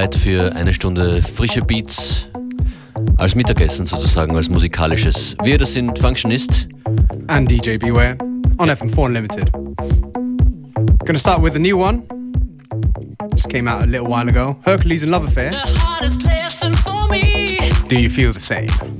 Bereit 0.00 0.14
für 0.14 0.54
eine 0.54 0.72
Stunde 0.72 1.22
frische 1.22 1.60
Beats 1.60 2.26
als 3.18 3.34
Mittagessen 3.34 3.84
sozusagen, 3.84 4.34
als 4.34 4.48
musikalisches. 4.48 5.36
Wir, 5.42 5.58
das 5.58 5.74
sind 5.74 5.98
Functionist 5.98 6.68
and 7.26 7.50
DJ 7.50 7.76
Beware 7.76 8.16
on 8.56 8.70
FM4 8.70 9.04
Unlimited. 9.04 9.52
Gonna 11.04 11.18
start 11.18 11.42
with 11.42 11.54
a 11.54 11.58
new 11.58 11.78
one. 11.78 12.02
Just 13.32 13.50
came 13.50 13.68
out 13.68 13.82
a 13.82 13.86
little 13.86 14.08
while 14.08 14.26
ago. 14.26 14.56
Hercules 14.64 15.02
and 15.02 15.12
Love 15.12 15.26
Affair. 15.26 15.50
Do 17.88 17.98
you 17.98 18.08
feel 18.08 18.32
the 18.32 18.40
same? 18.40 18.99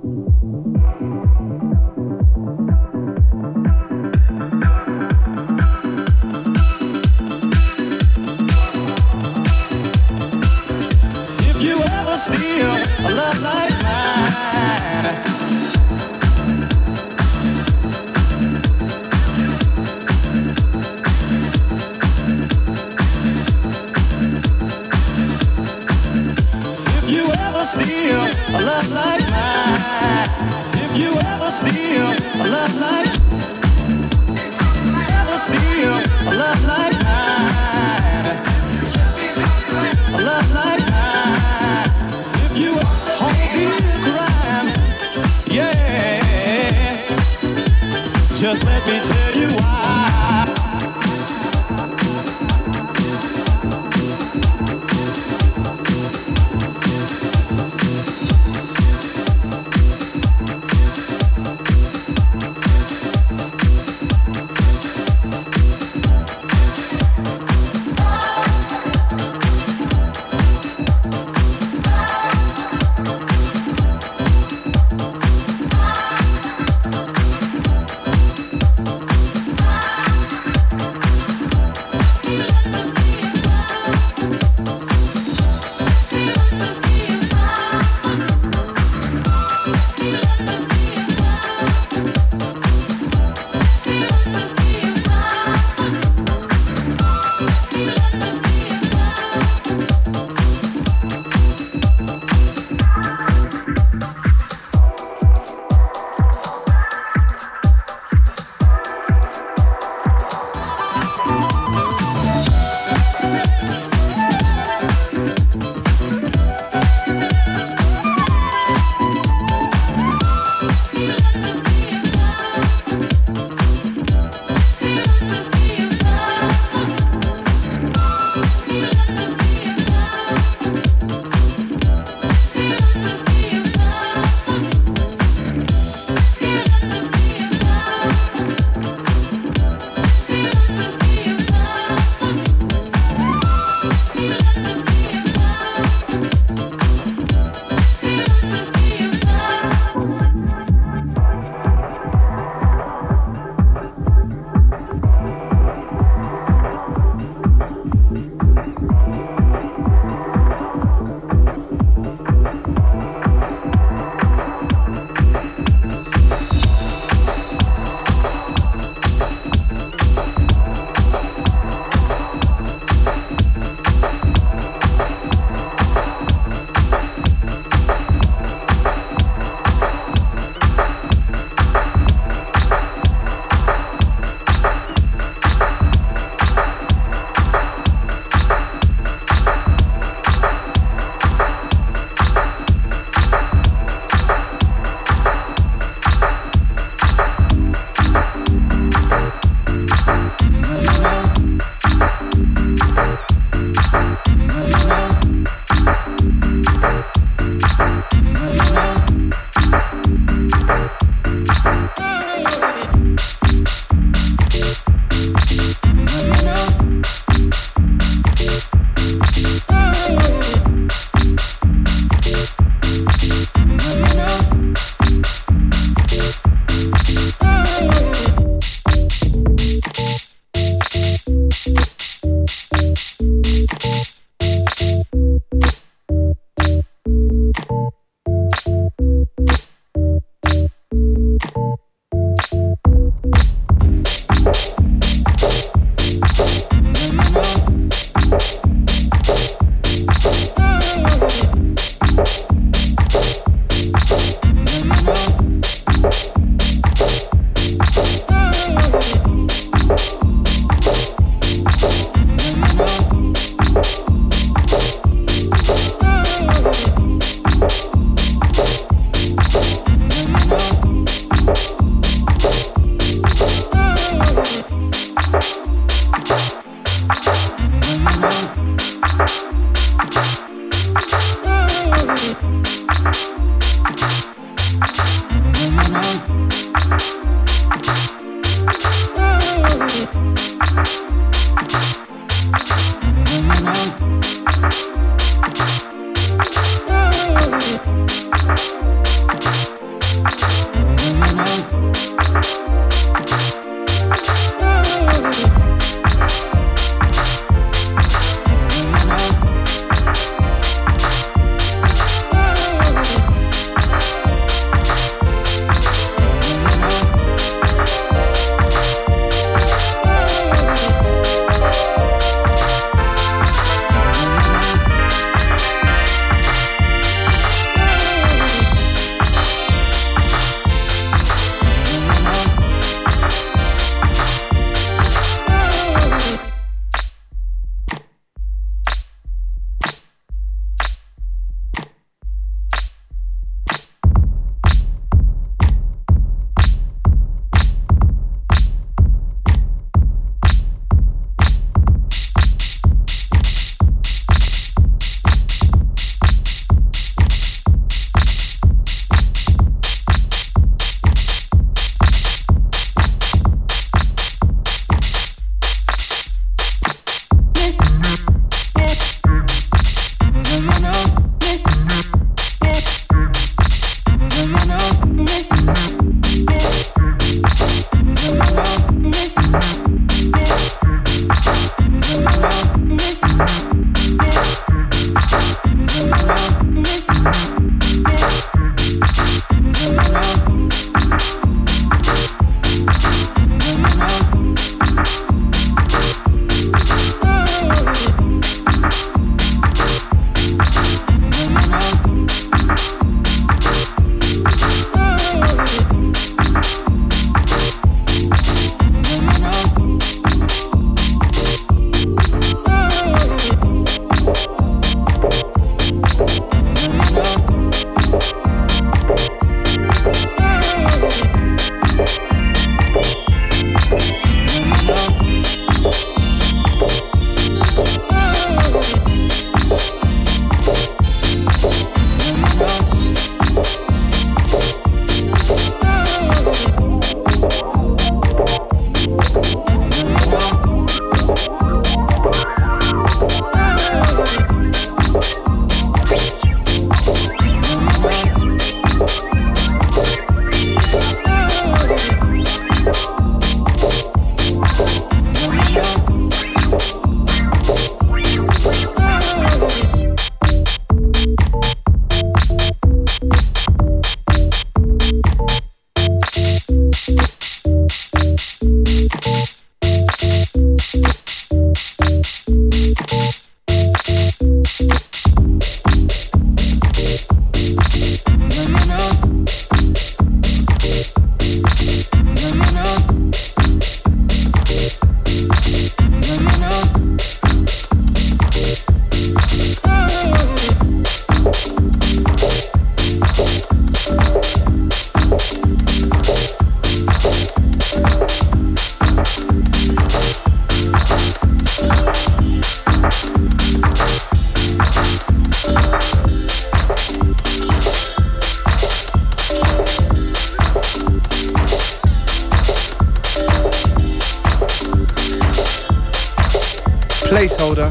Placeholder, 517.31 517.89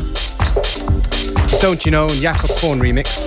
Don't 1.62 1.86
You 1.86 1.92
Know, 1.92 2.06
and 2.06 2.20
Jakob 2.20 2.50
Korn 2.58 2.78
remix. 2.78 3.26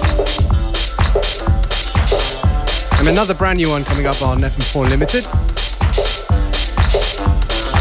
And 2.99 3.08
another 3.08 3.34
brand 3.34 3.58
new 3.58 3.69
one 3.69 3.84
coming 3.84 4.06
up 4.06 4.21
on 4.21 4.41
FM4 4.41 4.89
Limited. 4.89 5.23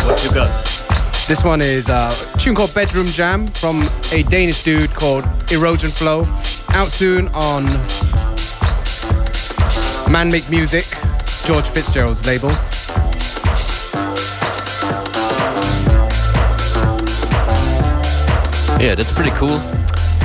What 0.07 0.25
you 0.25 0.33
got? 0.33 0.65
This 1.29 1.45
one 1.45 1.61
is 1.61 1.91
a 1.91 2.11
tune 2.39 2.55
called 2.55 2.73
Bedroom 2.73 3.09
Jam 3.09 3.47
from 3.49 3.91
a 4.13 4.23
Danish 4.23 4.65
dude 4.65 4.95
called 4.95 5.25
Erosion 5.53 5.91
Flow. 5.91 6.25
Out 6.71 6.89
soon 6.89 7.29
on 7.35 7.65
Man 10.11 10.29
Make 10.33 10.49
Music, 10.49 10.87
George 11.45 11.69
Fitzgerald's 11.69 12.25
label. 12.25 12.51
Yeah, 18.93 18.97
that's 18.97 19.13
pretty 19.13 19.31
cool. 19.41 19.59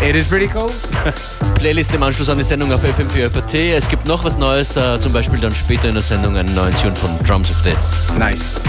It 0.03 0.17
is 0.17 0.27
pretty 0.27 0.49
cool. 0.53 0.67
Playlist 1.55 1.93
im 1.93 2.03
Anschluss 2.03 2.27
an 2.27 2.37
die 2.37 2.43
Sendung 2.43 2.73
auf 2.73 2.83
FM4 2.83 3.29
FAT. 3.29 3.53
Es 3.53 3.87
gibt 3.87 4.05
noch 4.05 4.25
was 4.25 4.37
Neues, 4.37 4.75
äh, 4.75 4.99
zum 4.99 5.13
Beispiel 5.13 5.39
dann 5.39 5.55
später 5.55 5.85
in 5.85 5.93
der 5.93 6.01
Sendung 6.01 6.35
einen 6.35 6.53
neuen 6.53 6.75
Tune 6.81 6.93
von 6.97 7.17
Drums 7.25 7.49
of 7.49 7.61
Death. 7.61 8.17
Nice. 8.19 8.59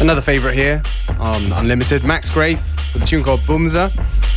Another 0.00 0.22
favourite 0.22 0.54
here 0.54 0.82
on 1.18 1.52
Unlimited. 1.52 2.04
Max 2.04 2.30
Grafe 2.30 2.62
with 2.94 3.02
a 3.02 3.06
tune 3.06 3.22
called 3.22 3.40
Boomza. 3.40 3.90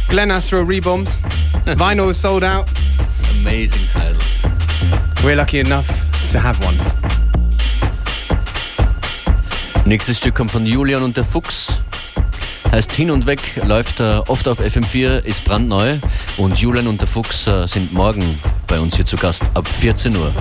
Glen 0.09 0.29
Astro 0.29 0.61
Rebombs. 0.65 1.17
Vinyl 1.77 2.09
is 2.09 2.19
sold 2.19 2.43
out. 2.43 2.69
Amazing 3.41 3.87
title. 3.93 4.19
We're 5.23 5.37
lucky 5.37 5.59
enough 5.59 5.87
to 6.31 6.39
have 6.39 6.59
one. 6.65 6.75
Nächstes 9.85 10.17
Stück 10.17 10.35
kommt 10.35 10.51
von 10.51 10.65
Julian 10.65 11.01
und 11.01 11.15
der 11.15 11.23
Fuchs. 11.23 11.79
Heißt 12.71 12.91
Hin 12.91 13.09
und 13.11 13.25
Weg, 13.25 13.39
läuft 13.65 14.01
äh, 14.01 14.21
oft 14.27 14.47
auf 14.49 14.59
FM4, 14.59 15.23
ist 15.23 15.45
brandneu. 15.45 15.95
Und 16.37 16.59
Julian 16.59 16.87
und 16.87 16.99
der 16.99 17.07
Fuchs 17.07 17.47
äh, 17.47 17.67
sind 17.67 17.93
morgen 17.93 18.23
bei 18.67 18.79
uns 18.79 18.97
hier 18.97 19.05
zu 19.05 19.15
Gast 19.15 19.43
ab 19.53 19.65
14 19.67 20.13
Uhr. 20.17 20.31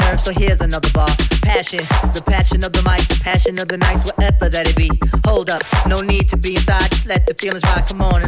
your 0.00 0.18
so 0.18 0.32
here's 0.32 0.60
another 0.60 0.90
bar. 0.92 1.08
Passion, 1.42 1.78
the 2.14 2.22
passion 2.24 2.64
of 2.64 2.72
the 2.72 2.82
mic, 2.82 3.06
the 3.08 3.20
passion 3.22 3.58
of 3.58 3.68
the 3.68 3.76
nights, 3.76 4.04
whatever 4.04 4.48
that 4.48 4.68
it 4.68 4.76
be. 4.76 4.90
Hold 5.26 5.50
up, 5.50 5.62
no 5.86 6.00
need 6.00 6.28
to 6.30 6.36
be 6.36 6.56
inside, 6.56 6.90
just 6.90 7.06
let 7.06 7.26
the 7.26 7.34
feelings 7.34 7.62
ride. 7.64 7.86
Come 7.86 8.02
on 8.02 8.23